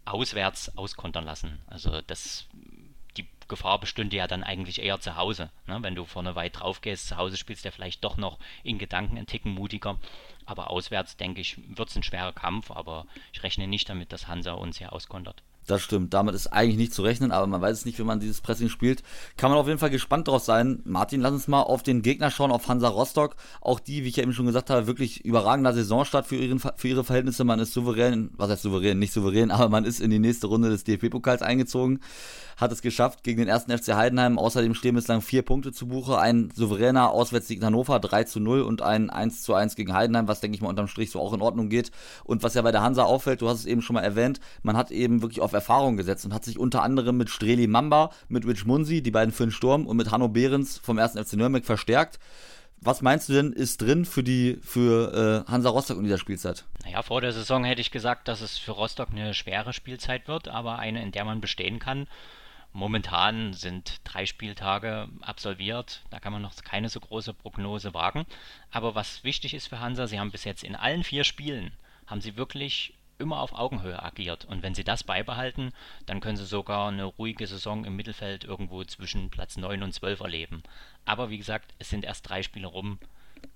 [0.05, 1.59] auswärts auskontern lassen.
[1.67, 2.47] Also das
[3.17, 5.51] die Gefahr bestünde ja dann eigentlich eher zu Hause.
[5.67, 5.77] Ne?
[5.81, 8.77] Wenn du vorne weit drauf gehst, zu Hause spielst du ja vielleicht doch noch in
[8.77, 9.99] Gedanken einen Ticken mutiger.
[10.45, 14.27] Aber auswärts, denke ich, wird es ein schwerer Kampf, aber ich rechne nicht damit, dass
[14.27, 15.43] Hansa uns hier auskontert.
[15.67, 18.19] Das stimmt, damit ist eigentlich nicht zu rechnen, aber man weiß es nicht, wenn man
[18.19, 19.03] dieses Pressing spielt.
[19.37, 20.81] Kann man auf jeden Fall gespannt drauf sein.
[20.85, 23.35] Martin, lass uns mal auf den Gegner schauen, auf Hansa Rostock.
[23.61, 26.87] Auch die, wie ich ja eben schon gesagt habe, wirklich überragender Saisonstart für, ihren, für
[26.87, 27.43] ihre Verhältnisse.
[27.43, 30.69] Man ist souverän, was heißt souverän, nicht souverän, aber man ist in die nächste Runde
[30.69, 31.99] des DFB-Pokals eingezogen
[32.61, 34.37] hat es geschafft gegen den ersten FC Heidenheim.
[34.37, 36.19] Außerdem stehen bislang vier Punkte zu Buche.
[36.19, 40.27] Ein souveräner Auswärtssieg in Hannover 3 zu 0 und ein 1 zu 1 gegen Heidenheim,
[40.27, 41.91] was denke ich mal unterm Strich so auch in Ordnung geht.
[42.23, 44.77] Und was ja bei der Hansa auffällt, du hast es eben schon mal erwähnt, man
[44.77, 48.45] hat eben wirklich auf Erfahrung gesetzt und hat sich unter anderem mit Streli Mamba, mit
[48.45, 51.65] Rich Munsi, die beiden für den Sturm und mit Hanno Behrens vom ersten FC Nürnberg
[51.65, 52.19] verstärkt.
[52.83, 56.65] Was meinst du denn, ist drin für die für äh, Hansa Rostock in dieser Spielzeit?
[56.83, 60.47] Naja, vor der Saison hätte ich gesagt, dass es für Rostock eine schwere Spielzeit wird,
[60.47, 62.07] aber eine, in der man bestehen kann.
[62.73, 68.25] Momentan sind drei Spieltage absolviert, da kann man noch keine so große Prognose wagen.
[68.71, 71.73] Aber was wichtig ist für Hansa, sie haben bis jetzt in allen vier Spielen,
[72.07, 74.45] haben sie wirklich immer auf Augenhöhe agiert.
[74.45, 75.71] Und wenn sie das beibehalten,
[76.05, 80.19] dann können sie sogar eine ruhige Saison im Mittelfeld irgendwo zwischen Platz 9 und 12
[80.19, 80.63] erleben.
[81.05, 82.99] Aber wie gesagt, es sind erst drei Spiele rum,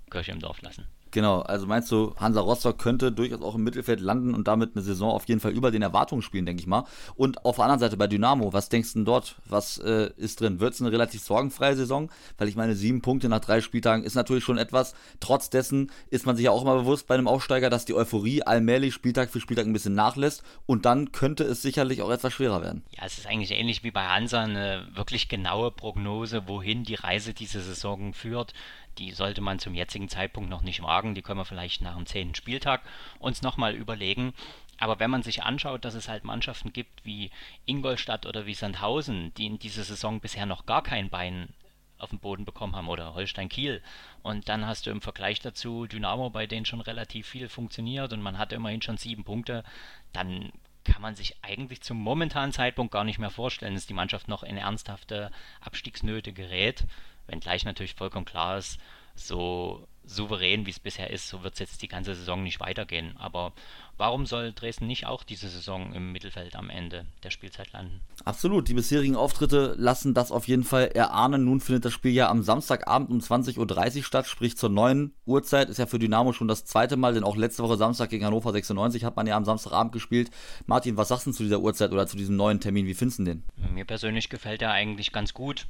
[0.10, 0.88] Kirche im Dorf lassen.
[1.16, 4.84] Genau, also meinst du, Hansa Rostock könnte durchaus auch im Mittelfeld landen und damit eine
[4.84, 6.84] Saison auf jeden Fall über den Erwartungen spielen, denke ich mal.
[7.16, 9.38] Und auf der anderen Seite bei Dynamo, was denkst du denn dort?
[9.48, 10.60] Was äh, ist drin?
[10.60, 12.12] Wird es eine relativ sorgenfreie Saison?
[12.38, 14.94] Weil ich meine, sieben Punkte nach drei Spieltagen ist natürlich schon etwas.
[15.22, 18.44] Trotz dessen ist man sich ja auch immer bewusst bei einem Aufsteiger, dass die Euphorie
[18.44, 22.62] allmählich Spieltag für Spieltag ein bisschen nachlässt und dann könnte es sicherlich auch etwas schwerer
[22.62, 22.84] werden.
[22.90, 27.34] Ja, es ist eigentlich ähnlich wie bei Hansa eine wirklich genaue Prognose, wohin die Reise
[27.34, 28.54] diese Saison führt
[28.98, 31.16] die sollte man zum jetzigen Zeitpunkt noch nicht wagen.
[31.16, 32.82] Die können wir vielleicht nach dem zehnten Spieltag
[33.20, 34.34] uns nochmal überlegen.
[34.78, 37.32] Aber wenn man sich anschaut, dass es halt Mannschaften gibt wie
[37.66, 41.50] Ingolstadt oder wie Sandhausen, die in dieser Saison bisher noch gar kein Bein
[41.98, 43.82] auf den Boden bekommen haben oder Holstein Kiel.
[44.22, 48.22] Und dann hast du im Vergleich dazu Dynamo, bei denen schon relativ viel funktioniert und
[48.22, 49.64] man hat immerhin schon sieben Punkte,
[50.12, 50.52] dann
[50.84, 54.44] kann man sich eigentlich zum momentanen Zeitpunkt gar nicht mehr vorstellen, dass die Mannschaft noch
[54.44, 55.32] in ernsthafte
[55.62, 56.86] Abstiegsnöte gerät.
[57.28, 58.80] Wenngleich natürlich vollkommen klar ist,
[59.16, 63.16] so souverän wie es bisher ist, so wird es jetzt die ganze Saison nicht weitergehen.
[63.18, 63.54] Aber
[63.98, 68.02] warum soll Dresden nicht auch diese Saison im Mittelfeld am Ende der Spielzeit landen?
[68.24, 71.46] Absolut, die bisherigen Auftritte lassen das auf jeden Fall erahnen.
[71.46, 75.70] Nun findet das Spiel ja am Samstagabend um 20.30 Uhr statt, sprich zur neuen Uhrzeit.
[75.70, 78.52] Ist ja für Dynamo schon das zweite Mal, denn auch letzte Woche Samstag gegen Hannover
[78.52, 80.30] 96 hat man ja am Samstagabend gespielt.
[80.68, 82.86] Martin, was sagst du zu dieser Uhrzeit oder zu diesem neuen Termin?
[82.86, 83.44] Wie findest du den?
[83.74, 85.66] Mir persönlich gefällt er eigentlich ganz gut,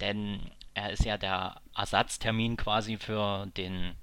[0.00, 0.40] denn
[0.74, 3.94] er ist ja der Ersatztermin quasi für den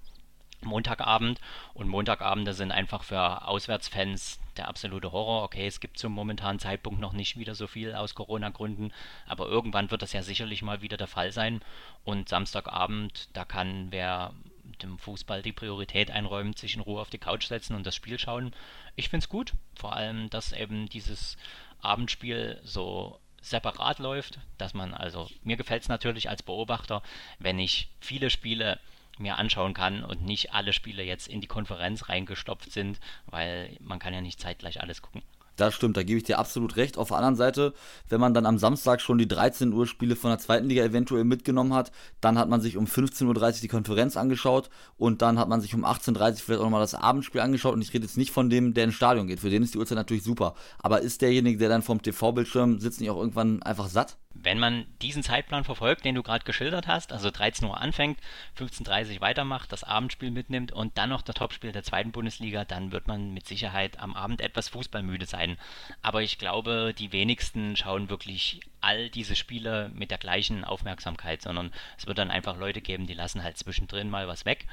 [0.61, 1.39] Montagabend
[1.73, 5.43] und Montagabende sind einfach für Auswärtsfans der absolute Horror.
[5.43, 8.91] Okay, es gibt zum momentanen Zeitpunkt noch nicht wieder so viel aus Corona-Gründen,
[9.25, 11.61] aber irgendwann wird das ja sicherlich mal wieder der Fall sein.
[12.03, 14.33] Und Samstagabend, da kann wer
[14.81, 18.19] dem Fußball die Priorität einräumt, sich in Ruhe auf die Couch setzen und das Spiel
[18.19, 18.53] schauen.
[18.95, 21.37] Ich finde es gut, vor allem, dass eben dieses
[21.81, 27.01] Abendspiel so separat läuft, dass man also, mir gefällt es natürlich als Beobachter,
[27.39, 28.79] wenn ich viele Spiele
[29.17, 33.99] mir anschauen kann und nicht alle Spiele jetzt in die Konferenz reingestopft sind, weil man
[33.99, 35.21] kann ja nicht zeitgleich alles gucken.
[35.59, 36.97] Das stimmt, da gebe ich dir absolut recht.
[36.97, 37.73] Auf der anderen Seite,
[38.07, 41.25] wenn man dann am Samstag schon die 13 Uhr Spiele von der zweiten Liga eventuell
[41.25, 41.91] mitgenommen hat,
[42.21, 45.75] dann hat man sich um 15.30 Uhr die Konferenz angeschaut und dann hat man sich
[45.75, 48.49] um 18.30 Uhr vielleicht auch nochmal das Abendspiel angeschaut und ich rede jetzt nicht von
[48.49, 49.41] dem, der ins Stadion geht.
[49.41, 50.55] Für den ist die Uhrzeit natürlich super.
[50.79, 54.17] Aber ist derjenige, der dann vom TV-Bildschirm sitzt, nicht auch irgendwann einfach satt?
[54.33, 58.19] Wenn man diesen Zeitplan verfolgt, den du gerade geschildert hast, also 13 Uhr anfängt,
[58.57, 62.91] 15.30 Uhr weitermacht, das Abendspiel mitnimmt und dann noch das Topspiel der zweiten Bundesliga, dann
[62.93, 65.57] wird man mit Sicherheit am Abend etwas fußballmüde sein sein.
[66.01, 71.71] Aber ich glaube, die wenigsten schauen wirklich all diese Spiele mit der gleichen Aufmerksamkeit, sondern
[71.97, 74.67] es wird dann einfach Leute geben, die lassen halt zwischendrin mal was weg.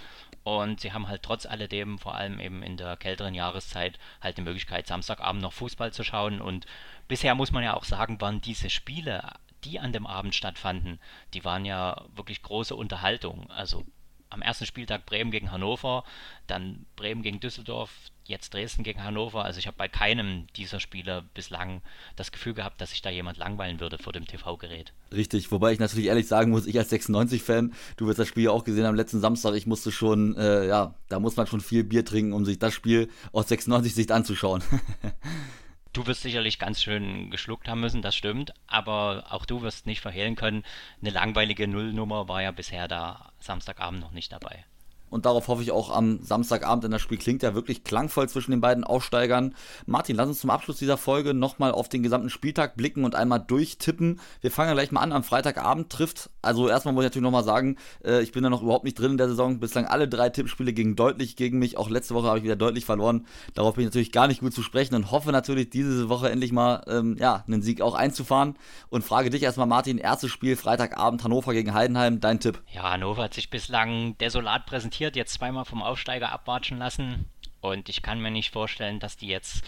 [0.45, 4.43] Und sie haben halt trotz alledem, vor allem eben in der kälteren Jahreszeit, halt die
[4.43, 6.41] Möglichkeit, Samstagabend noch Fußball zu schauen.
[6.41, 6.67] Und
[7.09, 9.23] bisher muss man ja auch sagen, waren diese Spiele
[9.65, 11.01] die an dem Abend stattfanden,
[11.35, 13.51] die waren ja wirklich große Unterhaltung.
[13.51, 13.85] Also
[14.31, 16.05] am ersten Spieltag Bremen gegen Hannover,
[16.47, 17.91] dann Bremen gegen Düsseldorf,
[18.25, 19.45] jetzt Dresden gegen Hannover.
[19.45, 21.81] Also ich habe bei keinem dieser Spiele bislang
[22.17, 24.93] das Gefühl gehabt, dass sich da jemand langweilen würde vor dem TV-Gerät.
[25.12, 28.51] Richtig, wobei ich natürlich ehrlich sagen muss, ich als 96-Fan, du wirst das Spiel ja
[28.51, 31.85] auch gesehen am letzten Samstag, ich musste schon, äh, ja, da muss man schon viel
[31.85, 34.62] Bier trinken, um sich das Spiel aus 96-Sicht anzuschauen.
[35.96, 40.02] Du wirst sicherlich ganz schön geschluckt haben müssen, das stimmt, aber auch du wirst nicht
[40.02, 40.62] verhehlen können,
[41.00, 44.66] eine langweilige Nullnummer war ja bisher da Samstagabend noch nicht dabei.
[45.09, 48.51] Und darauf hoffe ich auch am Samstagabend, denn das Spiel klingt ja wirklich klangvoll zwischen
[48.51, 49.55] den beiden Aufsteigern.
[49.87, 53.38] Martin, lass uns zum Abschluss dieser Folge nochmal auf den gesamten Spieltag blicken und einmal
[53.38, 54.21] durchtippen.
[54.40, 55.12] Wir fangen ja gleich mal an.
[55.12, 58.62] Am Freitagabend trifft, also erstmal muss ich natürlich nochmal sagen, äh, ich bin da noch
[58.62, 59.61] überhaupt nicht drin in der Saison.
[59.61, 61.77] Bislang alle drei Tippspiele gingen deutlich gegen mich.
[61.77, 63.27] Auch letzte Woche habe ich wieder deutlich verloren.
[63.55, 66.53] Darauf bin ich natürlich gar nicht gut zu sprechen und hoffe natürlich, diese Woche endlich
[66.53, 68.55] mal ähm, ja, einen Sieg auch einzufahren.
[68.90, 72.61] Und frage dich erstmal, Martin, erstes Spiel Freitagabend Hannover gegen Heidenheim, dein Tipp.
[72.73, 77.26] Ja, Hannover hat sich bislang desolat präsentiert präsentiert, jetzt zweimal vom Aufsteiger abwatschen lassen.
[77.61, 79.62] Und ich kann mir nicht vorstellen, dass die jetzt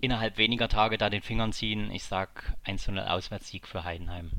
[0.00, 1.90] innerhalb weniger Tage da den Fingern ziehen.
[1.90, 4.30] Ich sag 1-0 Auswärtssieg für Heidenheim.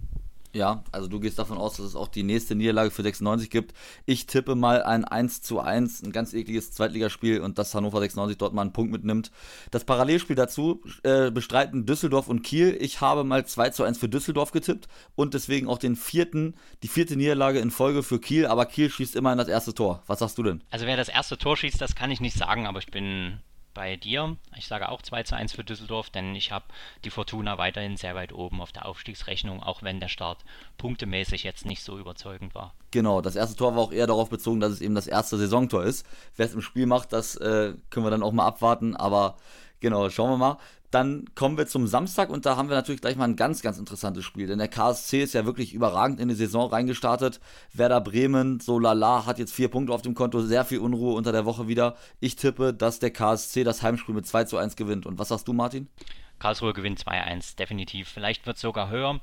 [0.54, 3.74] Ja, also du gehst davon aus, dass es auch die nächste Niederlage für 96 gibt.
[4.06, 8.38] Ich tippe mal ein 1 zu 1, ein ganz ekliges Zweitligaspiel und dass Hannover 96
[8.38, 9.32] dort mal einen Punkt mitnimmt.
[9.72, 12.78] Das Parallelspiel dazu äh, bestreiten Düsseldorf und Kiel.
[12.82, 16.90] Ich habe mal 2 zu 1 für Düsseldorf getippt und deswegen auch den vierten, die
[16.90, 20.04] vierte Niederlage in Folge für Kiel, aber Kiel schießt immer in das erste Tor.
[20.08, 20.64] Was sagst du denn?
[20.70, 23.40] Also wer das erste Tor schießt, das kann ich nicht sagen, aber ich bin
[23.74, 24.38] bei dir.
[24.58, 26.66] Ich sage auch 2 zu 1 für Düsseldorf, denn ich habe
[27.04, 30.40] die Fortuna weiterhin sehr weit oben auf der Aufstiegsrechnung, auch wenn der Start
[30.78, 32.74] punktemäßig jetzt nicht so überzeugend war.
[32.92, 35.84] Genau, das erste Tor war auch eher darauf bezogen, dass es eben das erste Saisontor
[35.84, 36.06] ist.
[36.36, 39.38] Wer es im Spiel macht, das äh, können wir dann auch mal abwarten, aber
[39.82, 40.58] genau, schauen wir mal.
[40.92, 43.78] Dann kommen wir zum Samstag und da haben wir natürlich gleich mal ein ganz, ganz
[43.78, 44.48] interessantes Spiel.
[44.48, 47.40] Denn der KSC ist ja wirklich überragend in die Saison reingestartet.
[47.74, 51.32] Werder Bremen, so lala, hat jetzt vier Punkte auf dem Konto, sehr viel Unruhe unter
[51.32, 51.96] der Woche wieder.
[52.20, 55.06] Ich tippe, dass der KSC das Heimspiel mit 2 zu 1 gewinnt.
[55.06, 55.88] Und was sagst du, Martin?
[56.40, 58.10] Karlsruhe gewinnt 2-1, definitiv.
[58.10, 59.22] Vielleicht wird es sogar höher,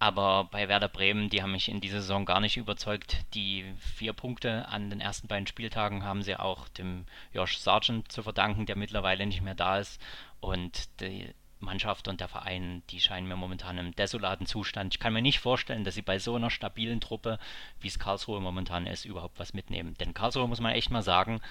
[0.00, 3.18] aber bei Werder Bremen, die haben mich in dieser Saison gar nicht überzeugt.
[3.34, 8.22] Die vier Punkte an den ersten beiden Spieltagen haben sie auch dem Josh Sargent zu
[8.22, 10.00] verdanken, der mittlerweile nicht mehr da ist.
[10.40, 14.94] Und die Mannschaft und der Verein, die scheinen mir momentan im desolaten Zustand.
[14.94, 17.38] Ich kann mir nicht vorstellen, dass sie bei so einer stabilen Truppe,
[17.80, 19.94] wie es Karlsruhe momentan ist, überhaupt was mitnehmen.
[20.00, 21.42] Denn Karlsruhe, muss man echt mal sagen,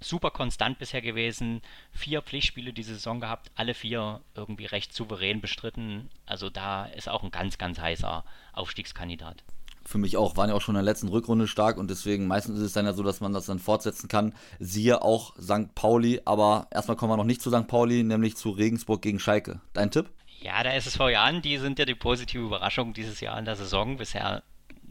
[0.00, 1.62] super konstant bisher gewesen.
[1.92, 6.10] Vier Pflichtspiele diese Saison gehabt, alle vier irgendwie recht souverän bestritten.
[6.26, 9.44] Also da ist auch ein ganz, ganz heißer Aufstiegskandidat
[9.86, 12.58] für mich auch, waren ja auch schon in der letzten Rückrunde stark und deswegen meistens
[12.58, 14.34] ist es dann ja so, dass man das dann fortsetzen kann.
[14.58, 15.74] Siehe auch St.
[15.74, 17.68] Pauli, aber erstmal kommen wir noch nicht zu St.
[17.68, 19.60] Pauli, nämlich zu Regensburg gegen Schalke.
[19.72, 20.10] Dein Tipp?
[20.40, 23.96] Ja, der SSV Jahren, die sind ja die positive Überraschung dieses Jahr in der Saison.
[23.96, 24.42] Bisher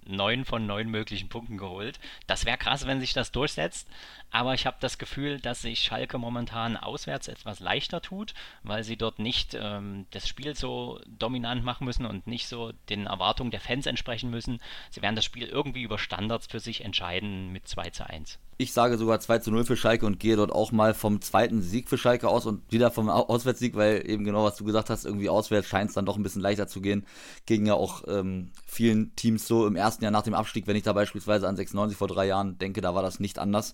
[0.06, 2.00] neun von neun möglichen Punkten geholt.
[2.28, 3.88] Das wäre krass, wenn sich das durchsetzt.
[4.32, 8.98] Aber ich habe das Gefühl, dass sich Schalke momentan auswärts etwas leichter tut, weil sie
[8.98, 13.62] dort nicht ähm, das Spiel so dominant machen müssen und nicht so den Erwartungen der
[13.62, 14.60] Fans entsprechen müssen.
[14.90, 18.40] Sie werden das Spiel irgendwie über Standards für sich entscheiden mit 2 zu 1.
[18.58, 21.62] Ich sage sogar 2 zu 0 für Schalke und gehe dort auch mal vom zweiten
[21.62, 25.04] Sieg für Schalke aus und wieder vom Auswärtssieg, weil eben genau was du gesagt hast,
[25.06, 27.06] irgendwie auswärts scheint es dann doch ein bisschen leichter zu gehen.
[27.46, 30.84] Gegen ja auch ähm, vielen Teams so im ersten Jahr nach dem Abstieg, wenn ich
[30.84, 33.74] da beispielsweise an 96 vor drei Jahren denke, da war das nicht anders.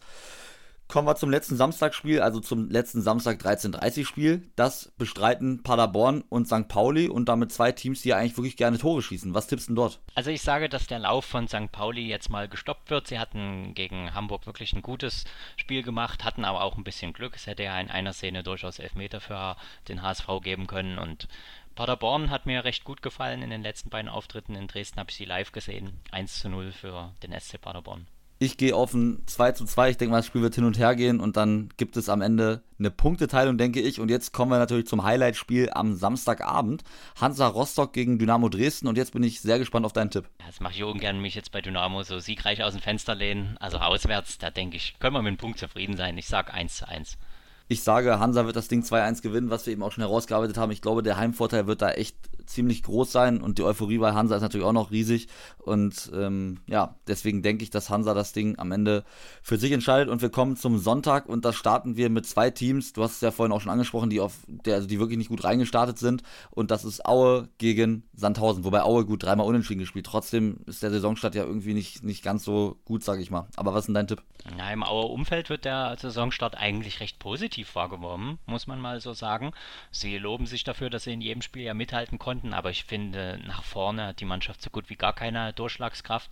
[0.91, 4.51] Kommen wir zum letzten Samstagsspiel, also zum letzten Samstag 13.30 Spiel.
[4.57, 6.67] Das bestreiten Paderborn und St.
[6.67, 9.33] Pauli und damit zwei Teams, die ja eigentlich wirklich gerne Tore schießen.
[9.33, 10.01] Was tippst du dort?
[10.15, 11.71] Also ich sage, dass der Lauf von St.
[11.71, 13.07] Pauli jetzt mal gestoppt wird.
[13.07, 15.23] Sie hatten gegen Hamburg wirklich ein gutes
[15.55, 17.37] Spiel gemacht, hatten aber auch ein bisschen Glück.
[17.37, 19.55] Es hätte ja in einer Szene durchaus Elfmeter für
[19.87, 21.29] den HSV geben können und
[21.73, 24.55] Paderborn hat mir recht gut gefallen in den letzten beiden Auftritten.
[24.55, 26.01] In Dresden habe ich sie live gesehen.
[26.11, 28.07] 1 zu 0 für den SC Paderborn.
[28.43, 29.91] Ich gehe auf ein 2 zu 2.
[29.91, 32.21] Ich denke mal, das Spiel wird hin und her gehen und dann gibt es am
[32.21, 33.99] Ende eine Punkteteilung, denke ich.
[33.99, 36.83] Und jetzt kommen wir natürlich zum Highlight-Spiel am Samstagabend.
[37.21, 38.87] Hansa Rostock gegen Dynamo Dresden.
[38.87, 40.27] Und jetzt bin ich sehr gespannt auf deinen Tipp.
[40.43, 43.57] Das mache ich ungern, mich jetzt bei Dynamo so siegreich aus dem Fenster lehnen.
[43.59, 46.17] Also auswärts, da denke ich, können wir mit einem Punkt zufrieden sein.
[46.17, 47.19] Ich sage 1 zu 1.
[47.67, 50.71] Ich sage, Hansa wird das Ding 2-1 gewinnen, was wir eben auch schon herausgearbeitet haben.
[50.71, 54.35] Ich glaube, der Heimvorteil wird da echt ziemlich groß sein und die Euphorie bei Hansa
[54.35, 55.27] ist natürlich auch noch riesig.
[55.57, 59.03] Und ähm, ja, deswegen denke ich, dass Hansa das Ding am Ende
[59.41, 60.09] für sich entscheidet.
[60.09, 62.93] Und wir kommen zum Sonntag und da starten wir mit zwei Teams.
[62.93, 65.29] Du hast es ja vorhin auch schon angesprochen, die auf der, also die wirklich nicht
[65.29, 66.23] gut reingestartet sind.
[66.49, 68.63] Und das ist Aue gegen Sandhausen.
[68.63, 70.05] Wobei Aue gut dreimal unentschieden gespielt.
[70.05, 73.47] Trotzdem ist der Saisonstart ja irgendwie nicht, nicht ganz so gut, sage ich mal.
[73.55, 74.23] Aber was ist denn dein Tipp?
[74.57, 79.13] Ja, im Auer Umfeld wird der Saisonstart eigentlich recht positiv wahrgenommen, muss man mal so
[79.13, 79.51] sagen.
[79.91, 83.39] Sie loben sich dafür, dass sie in jedem Spiel ja mithalten konnten, aber ich finde,
[83.45, 86.31] nach vorne hat die Mannschaft so gut wie gar keine Durchschlagskraft.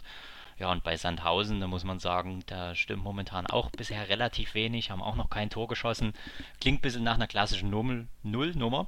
[0.57, 4.91] Ja, und bei Sandhausen, da muss man sagen, da stimmt momentan auch bisher relativ wenig,
[4.91, 6.13] haben auch noch kein Tor geschossen.
[6.59, 8.87] Klingt ein bisschen nach einer klassischen Null-Nummer.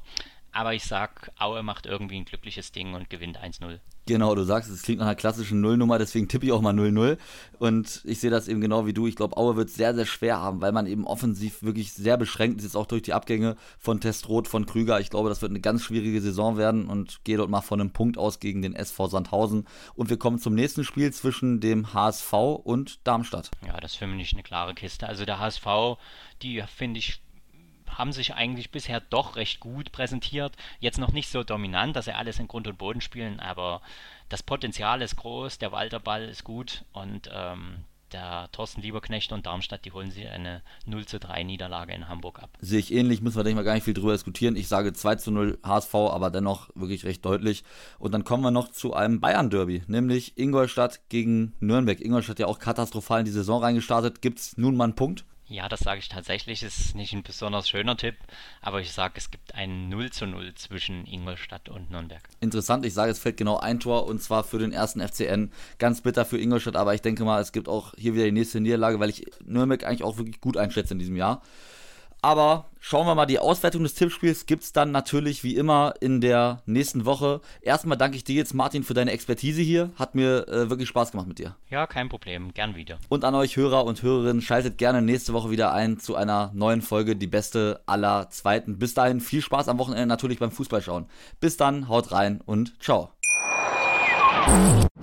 [0.52, 3.80] Aber ich sag, Aue macht irgendwie ein glückliches Ding und gewinnt 1-0.
[4.08, 7.18] Genau, du sagst, es klingt nach einer klassischen Nullnummer, deswegen tippe ich auch mal 0-0.
[7.60, 9.08] Und ich sehe das eben genau wie du.
[9.08, 12.18] Ich glaube, Aue wird es sehr, sehr schwer haben, weil man eben offensiv wirklich sehr
[12.18, 15.00] beschränkt ist, jetzt auch durch die Abgänge von Testroth, von Krüger.
[15.00, 17.92] Ich glaube, das wird eine ganz schwierige Saison werden und gehe dort mal von einem
[17.92, 19.68] Punkt aus gegen den SV Sandhausen.
[19.94, 23.52] Und wir kommen zum nächsten Spiel zwischen dem HSV und Darmstadt.
[23.66, 25.08] Ja, das ist für mich eine klare Kiste.
[25.08, 25.66] Also der HSV,
[26.42, 27.22] die finde ich
[27.98, 30.54] haben sich eigentlich bisher doch recht gut präsentiert.
[30.80, 33.82] Jetzt noch nicht so dominant, dass sie alles in Grund und Boden spielen, aber
[34.30, 39.86] das Potenzial ist groß, der Walterball ist gut und ähm, der Thorsten Lieberknecht und Darmstadt,
[39.86, 42.50] die holen sich eine 0 zu 3 Niederlage in Hamburg ab.
[42.60, 44.56] Sehe ich ähnlich, müssen wir denke ich mal gar nicht viel drüber diskutieren.
[44.56, 47.64] Ich sage 2 zu 0 HSV, aber dennoch wirklich recht deutlich.
[48.00, 52.02] Und dann kommen wir noch zu einem Bayern-Derby, nämlich Ingolstadt gegen Nürnberg.
[52.02, 54.22] Ingolstadt ja auch katastrophal in die Saison reingestartet.
[54.22, 55.26] Gibt es nun mal einen Punkt?
[55.52, 56.64] Ja, das sage ich tatsächlich.
[56.64, 58.16] Ist nicht ein besonders schöner Tipp,
[58.62, 62.22] aber ich sage, es gibt ein 0 zu 0 zwischen Ingolstadt und Nürnberg.
[62.40, 65.52] Interessant, ich sage, es fällt genau ein Tor und zwar für den ersten FCN.
[65.78, 68.62] Ganz bitter für Ingolstadt, aber ich denke mal, es gibt auch hier wieder die nächste
[68.62, 71.42] Niederlage, weil ich Nürnberg eigentlich auch wirklich gut einschätze in diesem Jahr.
[72.24, 76.22] Aber schauen wir mal, die Auswertung des Tippspiels gibt es dann natürlich wie immer in
[76.22, 77.42] der nächsten Woche.
[77.62, 79.90] Erstmal danke ich dir jetzt, Martin, für deine Expertise hier.
[79.96, 81.56] Hat mir äh, wirklich Spaß gemacht mit dir.
[81.70, 82.54] Ja, kein Problem.
[82.54, 83.00] Gern wieder.
[83.10, 86.84] Und an euch Hörer und Hörerinnen, schaltet gerne nächste Woche wieder ein zu einer neuen
[86.84, 88.78] Folge, die beste aller Zweiten.
[88.78, 91.08] Bis dahin viel Spaß am Wochenende natürlich beim Fußballschauen.
[91.40, 93.10] Bis dann, haut rein und ciao.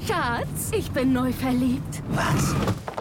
[0.06, 2.02] Schatz, ich bin neu verliebt.
[2.10, 2.54] Was?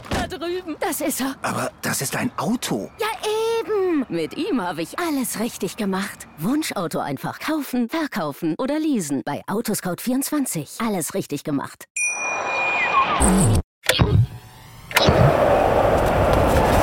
[0.10, 0.76] Da drüben.
[0.80, 1.36] Das ist er.
[1.42, 2.90] Aber das ist ein Auto.
[3.00, 3.08] Ja,
[4.10, 6.28] Mit ihm habe ich alles richtig gemacht.
[6.38, 9.22] Wunschauto einfach kaufen, verkaufen oder leasen.
[9.26, 10.86] Bei Autoscout24.
[10.86, 11.86] Alles richtig gemacht.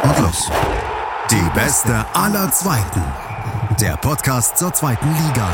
[0.03, 0.51] Und los.
[1.31, 3.03] Die beste aller Zweiten.
[3.81, 5.49] Der Podcast zur zweiten Liga.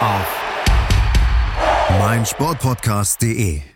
[0.00, 0.42] Auf
[2.00, 3.75] meinsportpodcast.de.